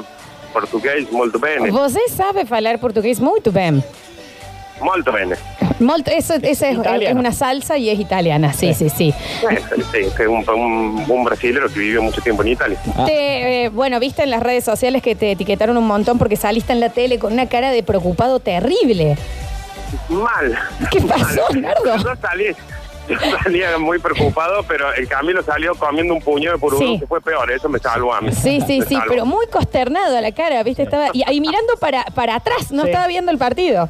português 0.53 1.11
molto 1.11 1.38
bene. 1.38 1.71
Você 1.71 2.09
sabe 2.09 2.47
falar 2.47 2.79
portugués 2.79 3.19
muito 3.19 3.50
bem. 3.50 3.83
Molto 4.81 5.11
bene. 5.11 5.37
Molto, 5.78 6.11
eso, 6.11 6.34
esa 6.43 6.70
es, 6.70 6.78
una 7.14 7.32
salsa 7.32 7.76
y 7.76 7.90
es 7.90 7.99
italiana. 8.00 8.52
Sí, 8.52 8.73
sí, 8.73 8.88
sí. 8.88 9.12
Sí, 9.93 9.99
que 10.17 10.23
es 10.23 10.28
un, 10.28 10.44
un, 10.49 11.05
un 11.08 11.25
brasilero 11.25 11.69
que 11.69 11.78
vivió 11.78 12.02
mucho 12.02 12.20
tiempo 12.23 12.43
en 12.43 12.49
Italia. 12.49 12.78
Ah. 12.96 13.05
Te, 13.06 13.64
eh, 13.64 13.69
bueno, 13.69 14.00
viste 14.00 14.23
en 14.23 14.31
las 14.31 14.43
redes 14.43 14.64
sociales 14.64 15.02
que 15.02 15.14
te 15.14 15.32
etiquetaron 15.32 15.76
un 15.76 15.87
montón 15.87 16.19
porque 16.19 16.37
saliste 16.37 16.73
en 16.73 16.81
la 16.81 16.88
tele 16.90 17.19
con 17.19 17.32
una 17.34 17.46
cara 17.49 17.70
de 17.70 17.82
preocupado 17.82 18.40
terrible. 18.40 19.17
Mal. 20.08 20.58
¿Qué 20.90 21.00
pasó, 21.02 21.43
Mal. 21.52 21.61
Nardo? 21.62 21.96
Yo 21.99 22.14
salí, 22.20 22.46
yo 23.08 23.17
salía 23.43 23.76
muy 23.79 23.99
preocupado, 23.99 24.64
pero 24.67 24.93
el 24.94 25.06
Camilo 25.08 25.43
salió 25.43 25.75
comiendo 25.75 26.14
un 26.14 26.20
puño 26.22 26.52
de 26.52 26.58
pururú, 26.58 26.79
Sí. 26.84 26.99
que 27.00 27.06
fue 27.06 27.20
peor, 27.20 27.50
eso 27.50 27.69
me 27.69 27.79
salvó 27.79 28.14
a 28.14 28.20
mí. 28.20 28.32
Sí, 28.32 28.61
sí, 28.67 28.81
Me 28.81 28.87
sí, 28.87 28.94
salvó. 28.94 29.11
pero 29.11 29.26
muy 29.26 29.46
consternado 29.49 30.17
a 30.17 30.20
la 30.20 30.32
cara, 30.32 30.62
¿viste? 30.62 30.82
Estaba, 30.84 31.08
y, 31.12 31.22
y 31.31 31.40
mirando 31.40 31.76
para, 31.79 32.05
para 32.14 32.34
atrás, 32.37 32.72
no 32.72 32.82
Sí. 32.82 32.88
estaba 32.88 33.06
viendo 33.06 33.31
el 33.31 33.38
partido. 33.38 33.88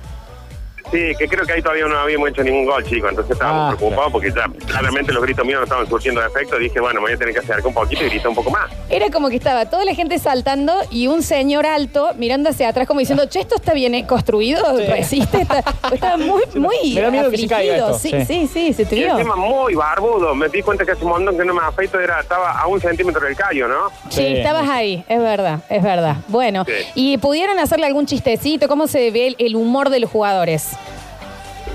Sí, 0.90 1.12
que 1.18 1.26
creo 1.28 1.44
que 1.44 1.52
ahí 1.54 1.62
todavía 1.62 1.86
no 1.86 1.98
habíamos 1.98 2.28
hecho 2.30 2.42
ningún 2.44 2.64
gol, 2.66 2.84
chico. 2.84 3.08
Entonces 3.08 3.32
estábamos 3.32 3.72
Ah, 3.72 3.76
preocupados 3.76 4.12
porque 4.12 4.30
ya 4.30 4.46
claramente 4.66 5.12
los 5.12 5.22
gritos 5.22 5.44
míos 5.44 5.58
no 5.60 5.64
estaban 5.64 5.88
surtiendo 5.88 6.20
de 6.20 6.28
efecto. 6.28 6.56
Dije, 6.58 6.78
bueno, 6.80 7.00
me 7.00 7.06
voy 7.06 7.12
a 7.14 7.16
tener 7.18 7.34
que 7.34 7.40
acercar 7.40 7.66
un 7.66 7.74
poquito 7.74 8.04
y 8.04 8.08
gritar 8.08 8.28
un 8.28 8.34
poco 8.34 8.50
más. 8.50 8.70
Era 8.88 9.10
como 9.10 9.28
que 9.28 9.36
estaba 9.36 9.66
toda 9.66 9.84
la 9.84 9.94
gente 9.94 10.18
saltando 10.18 10.72
y 10.90 11.08
un 11.08 11.22
señor 11.22 11.66
alto 11.66 12.10
mirando 12.16 12.50
hacia 12.50 12.68
atrás 12.68 12.86
como 12.86 13.00
diciendo, 13.00 13.26
che, 13.26 13.40
esto 13.40 13.56
está 13.56 13.72
bien 13.74 13.94
eh, 13.94 14.06
construido, 14.06 14.62
Sí. 14.78 14.84
resiste. 14.86 15.40
Está- 15.42 15.64
estaba 15.92 16.16
muy, 16.16 16.42
muy 16.54 16.94
Me 16.94 17.00
da 17.00 17.10
miedo 17.10 17.30
que 17.30 17.38
se 17.38 17.48
caiga 17.48 17.76
esto, 17.76 17.98
Sí, 17.98 18.10
sí. 18.10 18.24
sí, 18.26 18.46
sí, 18.52 18.72
se 18.72 18.86
te 18.86 18.94
vio. 18.94 19.10
encima 19.18 19.34
muy 19.36 19.74
barbudo. 19.74 20.34
Me 20.34 20.48
di 20.48 20.62
cuenta 20.62 20.84
que 20.84 20.92
hace 20.92 21.04
un 21.04 21.10
montón 21.10 21.36
que 21.36 21.44
no 21.44 21.52
me 21.54 21.62
afeito, 21.62 21.98
era, 21.98 22.20
estaba 22.20 22.52
a 22.60 22.66
un 22.68 22.80
centímetro 22.80 23.26
del 23.26 23.34
callo, 23.36 23.66
¿no? 23.66 23.88
Sí, 24.08 24.16
Sí. 24.22 24.26
estabas 24.36 24.68
ahí, 24.68 25.04
es 25.08 25.18
verdad, 25.20 25.60
es 25.68 25.82
verdad. 25.82 26.16
Bueno, 26.28 26.64
Sí. 26.64 26.72
¿y 26.94 27.18
pudieron 27.18 27.58
hacerle 27.58 27.86
algún 27.86 28.06
chistecito? 28.06 28.68
¿Cómo 28.68 28.86
se 28.86 29.10
ve 29.10 29.34
el 29.38 29.56
humor 29.56 29.90
de 29.90 30.00
los 30.00 30.10
jugadores? 30.10 30.75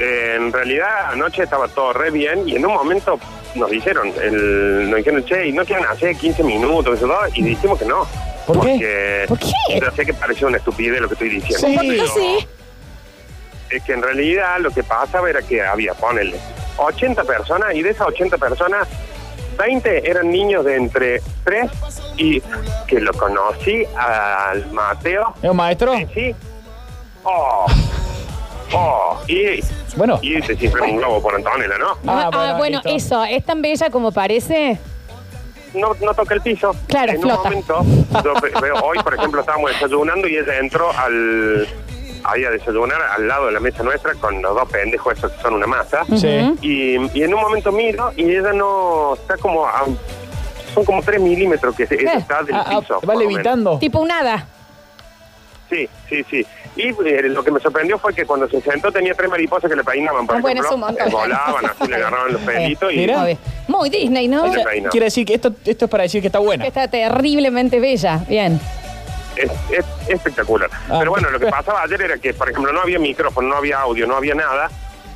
Eh, 0.03 0.35
en 0.35 0.51
realidad 0.51 1.11
anoche 1.11 1.43
estaba 1.43 1.67
todo 1.67 1.93
re 1.93 2.09
bien 2.09 2.49
y 2.49 2.55
en 2.55 2.65
un 2.65 2.73
momento 2.73 3.19
nos 3.53 3.69
dijeron, 3.69 4.11
el, 4.19 4.89
nos 4.89 4.97
dijeron, 4.97 5.23
che, 5.25 5.47
¿y 5.47 5.53
no 5.53 5.63
quieren 5.63 5.85
hacer 5.85 6.15
15 6.15 6.43
minutos? 6.43 6.97
Eso, 6.97 7.05
todo? 7.05 7.19
Y 7.35 7.43
dijimos 7.43 7.77
que 7.77 7.85
no. 7.85 8.07
¿Por 8.47 8.61
qué? 8.61 9.25
Porque 9.27 9.27
¿Por 9.27 9.39
qué? 9.39 9.79
Yo 9.79 9.91
sé 9.91 10.05
que 10.05 10.13
parece 10.15 10.45
una 10.45 10.57
estupidez 10.57 10.99
lo 10.99 11.07
que 11.07 11.13
estoy 11.13 11.29
diciendo. 11.29 11.67
Sí. 11.67 11.87
Pero 11.87 12.07
sí. 12.07 12.47
Es 13.69 13.83
que 13.83 13.93
en 13.93 14.01
realidad 14.01 14.59
lo 14.59 14.71
que 14.71 14.83
pasaba 14.83 15.29
era 15.29 15.43
que 15.43 15.61
había, 15.61 15.93
ponele, 15.93 16.37
80 16.77 17.23
personas 17.23 17.75
y 17.75 17.83
de 17.83 17.91
esas 17.91 18.07
80 18.07 18.39
personas, 18.39 18.87
20 19.59 20.09
eran 20.09 20.31
niños 20.31 20.65
de 20.65 20.77
entre 20.77 21.21
3 21.43 21.69
y 22.17 22.41
que 22.87 22.99
lo 22.99 23.13
conocí 23.13 23.85
al 23.95 24.65
Mateo. 24.71 25.35
¿Es 25.43 25.49
un 25.49 25.57
maestro? 25.57 25.93
Sí. 26.11 26.35
Oh. 27.23 27.67
Oh. 28.73 29.19
Y, 29.27 29.61
Bueno. 29.95 30.19
y 30.21 30.41
se 30.41 30.55
siempre 30.55 30.81
un 30.83 30.97
globo 30.97 31.21
por 31.21 31.35
Antonella, 31.35 31.77
¿no? 31.77 31.91
Ah, 32.07 32.29
Ah, 32.33 32.55
bueno, 32.57 32.81
eso, 32.85 33.23
¿es 33.25 33.43
tan 33.45 33.61
bella 33.61 33.89
como 33.89 34.11
parece? 34.11 34.79
No, 35.73 35.95
no 36.01 36.13
toca 36.13 36.33
el 36.33 36.41
piso. 36.41 36.75
Claro, 36.87 37.13
en 37.13 37.21
flota. 37.21 37.37
un 37.37 37.43
momento, 37.65 37.81
yo 38.23 38.33
ve- 38.41 38.51
veo, 38.61 38.75
hoy 38.83 38.97
por 38.99 39.13
ejemplo 39.15 39.39
estábamos 39.41 39.71
desayunando 39.71 40.27
y 40.27 40.35
ella 40.37 40.57
entró 40.59 40.91
al 40.97 41.67
ahí 42.23 42.43
a 42.45 42.51
desayunar 42.51 43.01
al 43.01 43.27
lado 43.27 43.47
de 43.47 43.53
la 43.53 43.59
mesa 43.59 43.81
nuestra 43.81 44.13
con 44.15 44.41
los 44.43 44.53
dos 44.53 44.69
pendejos 44.69 45.17
esos 45.17 45.31
que 45.31 45.41
son 45.41 45.53
una 45.55 45.65
masa. 45.67 46.03
Sí. 46.15 46.53
Y, 46.61 47.17
y 47.17 47.23
en 47.23 47.33
un 47.33 47.41
momento 47.41 47.71
miro 47.71 48.11
y 48.15 48.35
ella 48.35 48.53
no 48.53 49.13
está 49.15 49.37
como 49.37 49.65
a- 49.65 49.85
son 50.73 50.85
como 50.85 51.01
3 51.01 51.19
milímetros 51.21 51.75
que 51.75 51.87
se- 51.87 51.95
ella 51.95 52.13
Eh. 52.13 52.17
está 52.19 52.43
del 52.43 52.55
piso. 52.79 52.99
va 53.09 53.15
levitando. 53.15 53.79
Tipo 53.79 53.99
un 53.99 54.11
hada. 54.11 54.45
Sí, 55.71 55.89
sí, 56.09 56.23
sí. 56.29 56.45
Y 56.75 56.89
eh, 56.89 57.23
lo 57.29 57.43
que 57.43 57.49
me 57.51 57.59
sorprendió 57.59 57.97
fue 57.97 58.13
que 58.13 58.25
cuando 58.25 58.47
se 58.47 58.59
sentó 58.61 58.91
tenía 58.91 59.13
tres 59.13 59.29
mariposas 59.29 59.69
que 59.69 59.75
le 59.75 59.83
peinaban, 59.83 60.27
por 60.27 60.35
Ah, 60.35 60.39
bueno, 60.41 60.61
es 60.61 60.65
ejemplo. 60.67 60.87
un 60.87 60.95
montón. 60.95 61.07
Eh, 61.07 61.11
volaban, 61.11 61.65
así 61.65 61.87
le 61.89 61.95
agarraban 62.01 62.33
los 62.33 62.41
pelitos 62.41 62.93
y... 62.93 62.97
Mira. 62.97 63.25
Muy, 63.67 63.89
Disney, 63.89 64.27
¿no? 64.27 64.43
Quiere 64.91 65.05
decir 65.05 65.25
que 65.25 65.33
esto, 65.35 65.53
esto 65.65 65.85
es 65.85 65.91
para 65.91 66.03
decir 66.03 66.19
que 66.21 66.27
está 66.27 66.39
buena. 66.39 66.61
Que 66.63 66.67
está 66.67 66.87
terriblemente 66.89 67.79
bella. 67.79 68.19
Bien. 68.27 68.59
Es, 69.37 69.49
es 69.71 69.85
espectacular. 70.09 70.69
Ah. 70.89 70.97
Pero 70.99 71.11
bueno, 71.11 71.29
lo 71.29 71.39
que 71.39 71.47
pasaba 71.47 71.81
ayer 71.83 72.01
era 72.01 72.17
que, 72.17 72.33
por 72.33 72.49
ejemplo, 72.49 72.73
no 72.73 72.81
había 72.81 72.99
micrófono, 72.99 73.47
no 73.47 73.55
había 73.55 73.79
audio, 73.79 74.05
no 74.05 74.17
había 74.17 74.35
nada. 74.35 74.69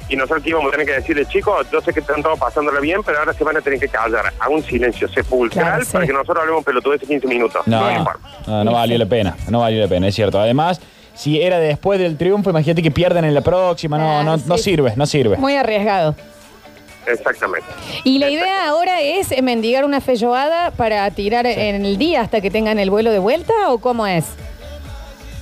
Y 0.07 0.15
nosotros 0.15 0.45
íbamos 0.45 0.67
a 0.67 0.71
tener 0.71 0.85
que 0.85 0.93
decirle, 0.93 1.25
chicos, 1.25 1.65
yo 1.71 1.81
sé 1.81 1.91
que 1.91 1.99
están 1.99 2.21
todos 2.21 2.37
pasándolo 2.37 2.79
bien, 2.79 3.01
pero 3.03 3.17
ahora 3.19 3.33
se 3.33 3.43
van 3.43 3.57
a 3.57 3.61
tener 3.61 3.79
que 3.79 3.87
callar 3.87 4.31
a 4.39 4.49
un 4.49 4.61
silencio 4.63 5.07
sepulcral 5.07 5.65
Claro, 5.65 5.85
sí. 5.85 5.91
para 5.93 6.05
que 6.05 6.13
nosotros 6.13 6.37
hablemos 6.41 6.63
pelotudes 6.63 7.01
de 7.01 7.07
15 7.07 7.27
minutos. 7.27 7.61
No, 7.65 7.91
no, 7.91 8.05
no, 8.45 8.63
no 8.65 8.71
valió 8.73 8.97
la 8.99 9.05
pena. 9.07 9.35
No 9.49 9.61
valió 9.61 9.81
la 9.81 9.87
pena, 9.87 10.07
es 10.07 10.13
cierto. 10.15 10.39
Además, 10.39 10.79
si 11.15 11.41
era 11.41 11.57
después 11.59 11.99
del 11.99 12.17
triunfo, 12.17 12.51
imagínate 12.51 12.83
que 12.83 12.91
pierdan 12.91 13.25
en 13.25 13.33
la 13.33 13.41
próxima. 13.41 13.97
No, 13.97 14.19
Ah, 14.19 14.23
no, 14.23 14.37
no 14.37 14.57
sí. 14.57 14.63
sirve, 14.63 14.93
no 14.95 15.05
sirve. 15.07 15.37
Muy 15.37 15.55
arriesgado. 15.55 16.13
Exactamente. 17.07 17.67
Y 18.03 18.17
la 18.19 18.29
idea 18.29 18.67
ahora 18.67 19.01
es 19.01 19.29
mendigar 19.41 19.85
una 19.85 20.01
felloada 20.01 20.71
para 20.71 21.09
tirar 21.11 21.45
en 21.45 21.85
el 21.85 21.97
día 21.97 22.21
hasta 22.21 22.41
que 22.41 22.49
tengan 22.49 22.79
el 22.79 22.89
vuelo 22.89 23.11
de 23.11 23.19
vuelta 23.19 23.53
o 23.69 23.77
cómo 23.79 24.07
es. 24.07 24.25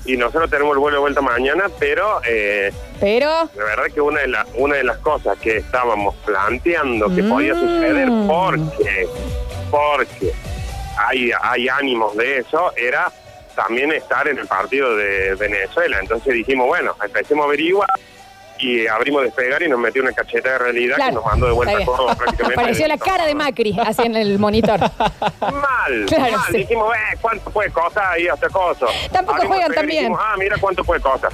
Y 0.05 0.17
nosotros 0.17 0.49
tenemos 0.49 0.73
el 0.73 0.79
vuelo 0.79 0.97
de 0.97 1.01
vuelta 1.01 1.21
mañana, 1.21 1.63
pero 1.79 2.19
eh, 2.27 2.73
Pero 3.03 3.49
la 3.57 3.63
verdad 3.65 3.83
que 3.93 3.99
una 3.99 4.21
de, 4.21 4.27
la- 4.29 4.45
una 4.55 4.75
de 4.77 4.83
las 4.85 4.97
cosas 4.99 5.37
que 5.37 5.57
estábamos 5.57 6.15
planteando 6.25 7.13
que 7.13 7.21
Mm. 7.21 7.29
podía 7.29 7.53
suceder 7.53 8.07
porque, 8.29 9.07
porque 9.69 10.31
hay, 10.97 11.31
hay 11.41 11.67
ánimos 11.67 12.15
de 12.15 12.37
eso, 12.37 12.71
era 12.77 13.11
también 13.55 13.91
estar 13.91 14.25
en 14.29 14.37
el 14.39 14.47
partido 14.47 14.95
de 14.95 15.35
Venezuela. 15.35 15.97
Entonces 15.99 16.33
dijimos, 16.33 16.65
bueno, 16.67 16.95
empecemos 17.03 17.43
a 17.43 17.47
averiguar 17.49 17.89
y 18.57 18.87
abrimos 18.87 19.23
despegar 19.23 19.61
y 19.63 19.67
nos 19.67 19.79
metió 19.79 20.01
una 20.01 20.13
cacheta 20.13 20.51
de 20.51 20.57
realidad 20.59 20.95
Claro, 20.95 21.09
que 21.09 21.15
nos 21.15 21.25
mandó 21.25 21.45
de 21.47 21.51
vuelta 21.51 21.83
todo 21.83 22.05
prácticamente. 22.15 22.55
pareció 22.55 22.87
la 22.87 22.97
cara 22.97 23.25
de 23.25 23.35
Macri 23.35 23.77
así 23.85 24.03
en 24.03 24.15
el 24.15 24.39
monitor. 24.39 24.79
Mal, 24.79 26.05
Claro, 26.07 26.37
mal. 26.37 26.45
sí. 26.51 26.57
Dijimos, 26.59 26.95
eh, 26.95 27.17
¿cuánto 27.19 27.49
puede 27.51 27.69
costar 27.71 28.13
ahí 28.13 28.29
hasta 28.29 28.47
cosa? 28.47 28.85
Tampoco 29.11 29.35
Abrimos 29.41 29.57
juegan 29.65 29.83
y 29.83 29.87
dijimos, 29.91 30.19
ah, 30.23 30.35
mira 30.37 30.55
cuánto 30.57 30.85
puede 30.85 31.01
costar. 31.01 31.31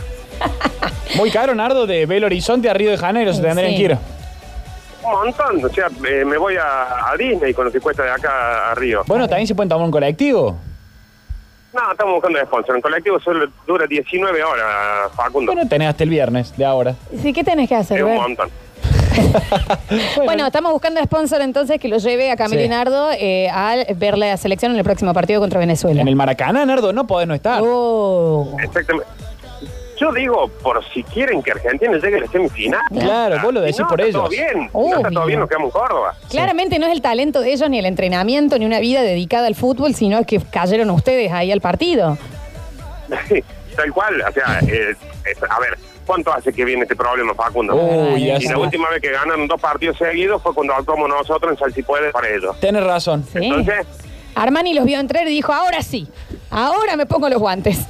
Muy 1.15 1.31
caro, 1.31 1.53
Nardo, 1.55 1.85
de 1.87 2.05
Belo 2.05 2.27
Horizonte 2.27 2.69
a 2.69 2.73
Río 2.73 2.91
de 2.91 2.97
Janeiro, 2.97 3.33
se 3.33 3.41
tendrían 3.41 3.71
Sí. 3.71 3.77
que 3.77 3.83
ir. 3.83 3.97
Un 5.03 5.11
montón, 5.11 5.65
o 5.65 5.69
sea, 5.69 5.87
eh, 6.07 6.23
me 6.25 6.37
voy 6.37 6.55
a, 6.57 7.09
a 7.11 7.15
Disney 7.17 7.53
con 7.53 7.65
lo 7.65 7.71
que 7.71 7.79
cuesta 7.79 8.03
de 8.03 8.11
acá 8.11 8.71
a 8.71 8.75
Río. 8.75 9.01
Bueno, 9.07 9.27
también 9.27 9.47
se 9.47 9.55
pueden 9.55 9.69
tomar 9.69 9.85
un 9.85 9.91
colectivo. 9.91 10.57
No, 11.73 11.91
estamos 11.91 12.13
buscando 12.15 12.39
sponsor. 12.41 12.75
En 12.75 12.81
colectivo 12.81 13.19
solo 13.19 13.47
dura 13.67 13.85
19 13.87 14.43
horas, 14.43 15.11
Facundo. 15.15 15.51
Bueno, 15.53 15.67
tenés 15.69 15.89
hasta 15.89 16.03
el 16.03 16.09
viernes 16.09 16.55
de 16.57 16.65
ahora. 16.65 16.95
Sí, 17.21 17.31
¿qué 17.31 17.43
tenés 17.43 17.69
que 17.69 17.75
hacer? 17.75 17.97
es 17.99 18.03
un 18.03 18.15
montón. 18.15 18.49
Bueno, 20.23 20.45
estamos 20.45 20.71
buscando 20.71 21.01
sponsor 21.03 21.41
entonces 21.41 21.79
que 21.79 21.87
lo 21.87 21.97
lleve 21.97 22.31
a 22.31 22.35
Camilo 22.37 22.61
Sí. 22.61 22.65
y 22.65 22.69
Nardo 22.69 23.09
eh, 23.11 23.49
a 23.49 23.75
ver 23.95 24.17
la 24.17 24.37
selección 24.37 24.71
en 24.71 24.77
el 24.77 24.83
próximo 24.83 25.13
partido 25.13 25.39
contra 25.41 25.59
Venezuela. 25.59 26.01
En 26.01 26.07
el 26.07 26.15
Maracaná, 26.15 26.65
Nardo, 26.65 26.93
no 26.93 27.05
podés 27.07 27.27
no 27.27 27.33
estar. 27.33 27.61
Oh. 27.63 28.55
Exactamente. 28.63 29.07
Yo 29.99 30.11
digo, 30.13 30.47
por 30.63 30.81
si 30.93 31.03
quieren 31.03 31.43
que 31.43 31.51
Argentina 31.51 31.91
llegue 31.97 32.17
a 32.17 32.19
la 32.21 32.27
semifinal. 32.27 32.81
Claro, 32.89 33.37
vos 33.43 33.53
lo 33.53 33.61
decís 33.61 33.79
no, 33.81 33.87
por 33.89 33.99
está 33.99 34.11
todo 34.19 34.31
ellos. 34.31 34.51
bien. 34.53 34.69
No 34.73 34.95
está 34.97 35.11
todo 35.11 35.25
bien, 35.25 35.39
nos 35.41 35.49
quedamos 35.49 35.65
en 35.67 35.71
Córdoba. 35.81 36.15
Claramente 36.29 36.79
no 36.79 36.85
es 36.87 36.93
el 36.93 37.01
talento 37.01 37.41
de 37.41 37.51
ellos, 37.51 37.69
ni 37.69 37.79
el 37.79 37.85
entrenamiento, 37.85 38.57
ni 38.57 38.65
una 38.65 38.79
vida 38.79 39.01
dedicada 39.01 39.47
al 39.47 39.55
fútbol, 39.55 39.93
sino 39.93 40.23
que 40.25 40.39
cayeron 40.39 40.89
ustedes 40.91 41.31
ahí 41.33 41.51
al 41.51 41.59
partido. 41.61 42.17
Tal 43.75 43.93
cual. 43.93 44.21
O 44.27 44.31
sea, 44.31 44.59
eh, 44.67 44.91
es- 45.25 45.43
a 45.49 45.59
ver, 45.59 45.77
¿cuánto 46.05 46.31
hace 46.33 46.51
que 46.53 46.65
viene 46.65 46.83
este 46.83 46.95
problema, 46.95 47.33
Facundo? 47.33 47.75
Uy, 47.75 48.29
y 48.31 48.47
la 48.47 48.57
última 48.57 48.89
vez 48.89 49.01
que 49.01 49.11
ganaron 49.11 49.47
dos 49.47 49.59
partidos 49.59 49.97
seguidos 49.97 50.41
fue 50.41 50.53
cuando 50.53 50.73
actuamos 50.73 51.07
nosotros 51.09 51.51
en 51.53 51.57
Salsipuede 51.57 52.11
para 52.11 52.29
ellos. 52.29 52.59
Tenés 52.59 52.83
razón. 52.83 53.25
Sí. 53.31 53.39
Entonces, 53.43 53.85
Armani 54.35 54.73
los 54.73 54.85
vio 54.85 54.99
entrar 54.99 55.27
y 55.27 55.31
dijo, 55.31 55.51
ahora 55.53 55.81
sí, 55.81 56.07
ahora 56.49 56.95
me 56.95 57.05
pongo 57.05 57.29
los 57.29 57.39
guantes. 57.39 57.85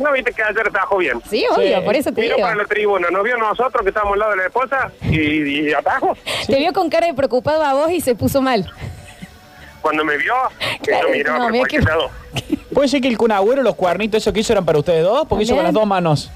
No 0.00 0.12
viste 0.12 0.32
que 0.32 0.42
ayer 0.42 0.66
atajó 0.68 0.96
bien. 0.98 1.20
Sí, 1.28 1.44
obvio, 1.54 1.78
Sí. 1.78 1.84
por 1.84 1.94
eso 1.94 2.12
te 2.12 2.20
Miró 2.22 2.36
digo. 2.36 2.46
para 2.48 2.56
la 2.60 2.64
tribuna, 2.66 3.08
nos 3.10 3.22
vio 3.24 3.36
nosotros 3.36 3.82
que 3.82 3.88
estábamos 3.90 4.14
al 4.14 4.18
lado 4.20 4.30
de 4.32 4.36
la 4.38 4.46
esposa 4.46 4.90
y, 5.02 5.68
y 5.68 5.72
atajó. 5.72 6.16
Te 6.46 6.56
vio 6.56 6.72
con 6.72 6.88
cara 6.90 7.06
de 7.06 7.14
preocupado 7.14 7.62
a 7.62 7.74
vos 7.74 7.90
y 7.90 8.00
se 8.00 8.14
puso 8.14 8.40
mal. 8.42 8.70
Cuando 9.80 10.04
me 10.04 10.16
vio, 10.18 10.34
que 10.82 10.90
Claro, 10.90 11.08
yo 11.08 11.14
miraba 11.14 11.38
no, 11.38 11.44
por 11.44 11.52
mira 11.52 11.60
cualquier 11.62 11.82
que- 11.82 11.88
lado. 11.88 12.10
¿Puede 12.74 12.88
ser 12.88 13.00
que 13.00 13.08
el 13.08 13.16
Kun 13.18 13.32
Agüero, 13.32 13.62
los 13.62 13.74
cuernitos, 13.74 14.18
eso 14.22 14.32
que 14.32 14.40
hizo 14.40 14.52
eran 14.52 14.64
para 14.64 14.78
ustedes 14.78 15.02
dos? 15.02 15.26
Porque 15.28 15.44
hizo 15.44 15.54
con 15.54 15.64
las 15.64 15.68
También. 15.72 15.82
dos 15.82 15.88
manos. 15.88 16.30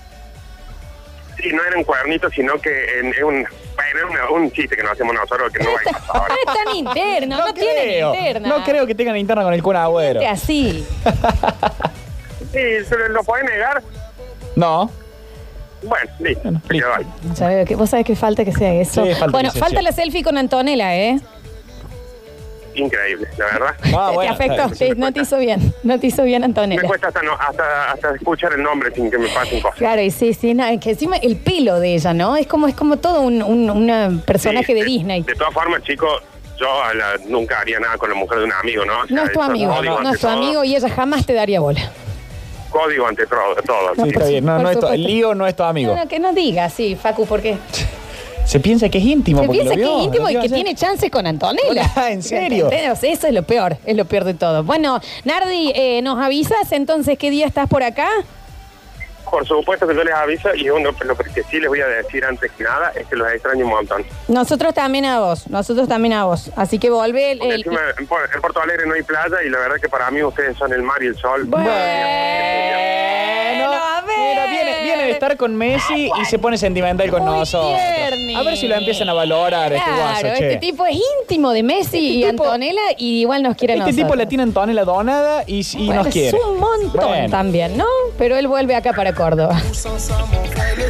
Sí, 1.40 1.50
no 1.52 1.62
eran 1.64 1.85
cuernitos, 1.85 2.33
sino 2.35 2.59
que 2.59 3.00
en, 3.00 3.06
en 3.14 3.25
un, 3.25 3.35
bueno, 3.76 4.11
una- 4.11 4.30
un 4.30 4.50
chiste 4.50 4.75
que 4.76 4.83
nos 4.83 4.92
hacemos 4.92 5.14
nosotros 5.14 5.52
que 5.52 5.62
no 5.62 5.71
va 5.73 5.78
a 5.92 6.18
ahora. 6.18 6.35
Es 6.47 6.64
tan 6.64 6.75
interno, 6.76 7.37
no, 7.38 7.52
tienen 7.54 7.75
creo. 7.85 8.14
interna. 8.14 8.49
No 8.49 8.64
creo 8.64 8.87
que 8.87 8.94
tengan 8.94 9.16
interna 9.18 9.42
con 9.42 9.52
el 9.52 9.62
Kun 9.62 9.76
Agüero. 9.76 10.21
Así. 10.28 10.87
Sí, 12.54 12.84
¿se 12.88 13.08
lo, 13.11 13.23
puede 13.25 13.44
negar? 13.44 13.82
No. 14.56 14.90
Bueno, 15.82 16.11
listo. 16.20 16.42
Bueno, 16.44 16.62
se 16.66 16.75
quedó 16.78 16.94
ahí. 16.94 17.06
¿Sabe 17.34 17.64
que- 17.66 17.76
Vos 17.76 17.90
sabés 17.90 18.06
que 18.06 18.16
falta 18.16 18.44
que 18.44 18.52
sea 18.52 18.73
eso. 18.75 19.04
Sí, 19.04 19.11
falta 19.12 19.26
bueno, 19.32 19.49
que 19.50 19.58
sea, 19.58 19.62
falta 19.66 19.80
sí. 19.80 19.84
la 19.84 19.92
selfie 19.92 20.23
con 20.23 20.38
Antonella, 20.38 20.96
¿eh? 20.96 21.20
Increíble, 22.76 23.28
la 23.38 23.44
verdad. 23.44 23.75
Ah, 23.96 24.06
¿Te 24.08 24.14
bueno, 24.14 24.32
afectó? 24.32 24.75
Sí, 24.75 24.90
no 24.96 25.12
te 25.12 25.20
hizo 25.20 25.38
bien. 25.38 25.73
No 25.84 26.00
te 26.00 26.08
hizo 26.08 26.25
bien 26.25 26.40
Me 26.40 26.46
Antonella. 26.46 26.82
cuesta 26.82 27.08
hasta, 27.08 27.23
no- 27.23 27.34
hasta, 27.34 27.92
hasta 27.92 28.14
escuchar 28.16 28.52
el 28.54 28.62
nombre 28.64 28.90
sin 28.94 29.11
que 29.11 29.18
me 29.18 29.28
pasen 29.28 29.61
cosas. 29.61 29.78
Claro, 29.78 30.02
y 30.02 30.11
sí, 30.11 30.34
sí, 30.34 30.54
no, 30.54 30.64
es 30.66 30.80
que 30.80 30.90
encima 30.90 31.16
el 31.18 31.37
pelo 31.37 31.78
de 31.78 31.94
ella, 31.94 32.12
¿no? 32.14 32.34
Es 32.37 32.46
como, 32.49 32.66
es 32.66 32.75
como 32.75 32.96
todo 32.96 33.20
un, 33.20 33.42
un 33.42 33.70
una 33.70 34.11
personaje 34.26 34.66
Sí, 34.66 34.75
de 34.75 34.84
Disney. 34.84 35.23
De 35.23 35.34
todas 35.34 35.54
formas, 35.54 35.82
chicos, 35.84 36.20
yo 36.58 36.82
a 36.82 36.94
la- 36.94 37.16
nunca 37.28 37.61
haría 37.61 37.78
nada 37.78 37.96
con 37.96 38.08
la 38.11 38.16
mujer 38.16 38.38
de 38.38 38.44
un 38.44 38.52
amigo, 38.52 38.84
¿no? 38.84 39.00
O 39.02 39.06
sea, 39.06 39.16
No 39.16 39.23
es 39.25 39.32
tu 39.32 39.40
amigo, 39.42 39.80
no 39.82 39.99
ante 39.99 40.11
es 40.11 40.20
tu 40.20 40.26
todo. 40.26 40.30
amigo 40.37 40.64
y 40.64 40.75
ella 40.75 40.88
jamás 40.88 41.26
te 41.26 41.34
daría 41.34 41.61
bola. 41.61 41.92
Código 42.75 43.07
ante 43.07 43.25
todo. 43.26 43.54
todo. 43.64 44.04
Sí, 44.04 44.11
está 44.11 44.26
bien. 44.26 44.45
No, 44.45 44.59
no 44.59 44.69
es 44.69 44.81
tu- 44.81 44.90
lío 44.95 45.33
no 45.35 45.47
es 45.47 45.54
tu 45.54 45.62
amigo. 45.62 45.95
No, 45.95 46.02
no, 46.02 46.09
que 46.09 46.19
no 46.19 46.33
diga, 46.33 46.69
sí, 46.69 46.97
Facu, 47.00 47.25
porque 47.25 47.57
Se 48.45 48.59
piensa 48.59 48.88
que 48.88 48.99
es 48.99 49.04
íntimo. 49.04 49.43
se 49.43 49.49
piensa 49.49 49.71
lo 49.71 49.76
que 49.76 49.76
vio, 49.83 49.99
es 49.99 50.04
íntimo 50.04 50.28
y 50.28 50.33
que 50.33 50.38
ayer. 50.40 50.52
tiene 50.52 50.75
chances 50.75 51.09
con 51.11 51.25
Antonella. 51.26 51.90
Hola, 51.97 52.11
¿en 52.11 52.23
serio? 52.23 52.69
Eso 52.71 53.26
es 53.28 53.33
lo 53.33 53.43
peor, 53.45 53.76
es 53.87 53.97
lo 53.97 54.04
peor 54.07 54.25
de 54.25 54.35
todo. 54.35 54.64
Bueno, 54.64 55.00
Nardi, 55.25 55.73
eh, 55.75 56.02
¿nos 56.02 56.21
avisas 56.21 56.73
entonces 56.73 57.16
qué 57.16 57.31
día 57.31 57.47
estás 57.47 57.69
por 57.69 57.83
acá? 57.85 58.09
Por 59.35 59.45
supuesto 59.49 59.85
que 59.88 59.97
yo 59.97 60.05
les 60.05 60.14
aviso 60.14 60.55
y 60.55 60.71
uno, 60.71 60.91
lo 61.05 61.17
que 61.17 61.43
sí 61.43 61.59
les 61.59 61.69
voy 61.69 61.81
a 61.81 61.88
decir 61.88 62.25
antes 62.25 62.53
que 62.53 62.62
nada 62.62 62.93
es 62.95 63.05
que 63.09 63.17
los 63.17 63.29
extraño 63.33 63.64
un 63.64 63.71
montón. 63.73 64.05
Nosotros 64.29 64.73
también 64.75 65.07
a 65.07 65.19
vos, 65.19 65.49
nosotros 65.50 65.88
también 65.88 66.12
a 66.14 66.25
vos. 66.25 66.53
Así 66.57 66.79
que 66.79 66.88
volvé 66.88 67.33
el... 67.33 67.43
El- 67.43 67.53
encima 67.55 67.81
en 67.99 68.07
Por- 68.07 68.31
en 68.33 68.41
Porto 68.41 68.61
Alegre 68.61 68.87
no 68.87 68.95
hay 68.95 69.03
playa 69.03 69.43
y 69.45 69.50
la 69.50 69.59
verdad 69.59 69.76
que 69.83 69.88
para 69.88 70.09
mí 70.12 70.23
ustedes 70.23 70.57
son 70.57 70.73
el 70.73 70.83
mar 70.83 71.03
y 71.03 71.09
el 71.09 71.17
sol. 71.17 71.47
Bueno, 71.47 71.67
Bueno, 71.69 73.73
a. 73.73 74.03
mira, 74.28 74.47
viene, 74.50 74.83
viene 74.85 75.02
de 75.04 75.11
estar 75.12 75.37
con 75.37 75.54
Messi 75.57 76.11
y 76.21 76.25
se 76.25 76.38
pone 76.38 76.57
sentimental 76.59 77.11
con 77.11 77.23
Muy 77.25 77.38
nosotros. 77.38 77.78
tierni. 77.97 78.35
A 78.35 78.43
ver 78.43 78.57
si 78.57 78.66
lo 78.69 78.75
empiezan 78.75 79.09
a 79.09 79.12
valorar 79.14 79.73
este 79.73 79.85
Claro, 79.85 80.02
guaso, 80.02 80.23
che. 80.38 80.52
este 80.52 80.57
tipo 80.59 80.87
es 80.87 80.97
íntimo 81.23 81.50
de 81.52 81.62
Messi 81.62 81.99
y 81.99 82.23
Este 82.23 82.33
tipo- 82.33 82.45
Antonella 82.45 82.81
y 82.99 83.21
igual 83.21 83.43
nos 83.43 83.57
quiere 83.57 83.75
a 83.75 83.76
Este 83.78 83.93
tipo 84.02 84.14
la 84.14 84.26
tiene 84.26 84.43
Antonella 84.45 84.85
donada 84.85 85.45
y, 85.47 85.61
y 85.76 85.87
Bueno, 85.87 86.02
nos 86.04 86.12
quiere. 86.12 86.28
Es 86.28 86.35
un 86.35 86.59
montón 86.59 87.09
Bueno. 87.09 87.28
también, 87.31 87.76
¿no? 87.76 87.87
Pero 88.19 88.37
él 88.37 88.49
vuelve 88.49 88.75
acá 88.75 88.93
para 88.93 89.12
Córdoba. 89.14 89.61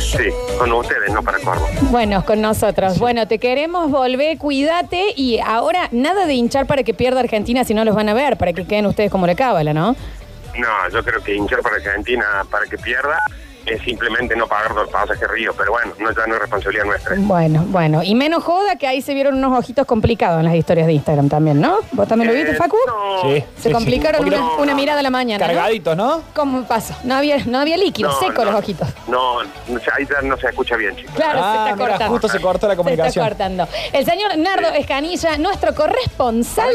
Sí, 0.00 0.18
con 0.58 0.72
ustedes, 0.72 1.12
no 1.12 1.22
para 1.22 1.38
Córdoba. 1.38 1.68
Bueno, 1.90 2.24
con 2.24 2.40
nosotros. 2.40 2.98
Bueno, 2.98 3.26
te 3.28 3.38
queremos 3.38 3.90
volver, 3.90 4.38
cuídate 4.38 5.12
y 5.16 5.38
ahora 5.38 5.88
nada 5.92 6.26
de 6.26 6.34
hinchar 6.34 6.66
para 6.66 6.82
que 6.82 6.94
pierda 6.94 7.20
Argentina 7.20 7.64
si 7.64 7.74
no 7.74 7.84
los 7.84 7.94
van 7.94 8.08
a 8.08 8.14
ver, 8.14 8.36
para 8.36 8.52
que 8.52 8.66
queden 8.66 8.86
ustedes 8.86 9.10
como 9.10 9.26
la 9.26 9.34
cábala, 9.34 9.72
¿no? 9.74 9.94
No, 10.58 10.88
yo 10.92 11.02
creo 11.04 11.22
que 11.22 11.34
hinchar 11.34 11.60
para 11.62 11.76
Argentina 11.76 12.24
para 12.50 12.66
que 12.66 12.78
pierda 12.78 13.18
es 13.66 13.80
simplemente 13.80 14.36
no 14.36 14.46
pagar 14.46 14.72
los 14.72 14.90
pasajes 14.90 15.26
Río, 15.26 15.54
pero 15.56 15.70
bueno, 15.72 15.94
no, 15.98 16.10
ya 16.10 16.26
no 16.26 16.34
es 16.34 16.40
responsabilidad 16.42 16.84
nuestra. 16.84 17.14
Bueno, 17.16 17.64
bueno. 17.68 18.02
Y 18.02 18.14
menos 18.14 18.44
joda 18.44 18.76
que 18.76 18.86
ahí 18.86 19.00
se 19.00 19.14
vieron 19.14 19.36
unos 19.36 19.58
ojitos 19.58 19.86
complicados 19.86 20.40
en 20.40 20.44
las 20.44 20.54
historias 20.54 20.86
de 20.86 20.92
Instagram 20.92 21.30
también, 21.30 21.62
¿no? 21.62 21.78
¿Vos 21.92 22.06
también 22.06 22.28
lo 22.30 22.34
viste, 22.36 22.50
Eh, 22.52 22.56
Facu? 22.56 22.76
No, 22.86 23.22
Sí. 23.22 23.42
Se 23.58 23.72
complicaron 23.72 24.22
una, 24.26 24.56
una 24.58 24.74
mirada 24.74 25.00
a 25.00 25.02
la 25.02 25.08
mañana. 25.08 25.46
¿no? 25.46 25.54
Cargaditos, 25.54 25.96
¿no? 25.96 26.20
¿Cómo 26.34 26.64
pasó? 26.64 26.94
No 27.04 27.14
había, 27.14 27.38
no 27.46 27.58
había 27.58 27.78
líquido, 27.78 28.10
no, 28.10 28.18
seco 28.18 28.44
no. 28.44 28.50
los 28.50 28.60
ojitos. 28.60 28.86
No, 29.08 29.42
no, 29.42 29.80
ahí 29.96 30.04
ya 30.10 30.20
no 30.20 30.36
se 30.36 30.46
escucha 30.48 30.76
bien, 30.76 30.94
chicos. 30.96 31.14
Claro, 31.14 31.40
Ah, 31.42 31.52
se 31.64 31.70
está 31.70 31.76
mira, 31.76 31.88
cortando. 31.88 32.12
justo 32.12 32.28
se 32.28 32.40
cortó 32.42 32.68
la 32.68 32.74
Se 32.74 32.80
está 32.80 32.84
comunicación. 32.84 33.26
cortando. 33.26 33.68
El 33.94 34.04
señor 34.04 34.36
Nardo 34.36 34.68
Escanilla, 34.74 35.38
nuestro 35.38 35.74
corresponsal 35.74 36.74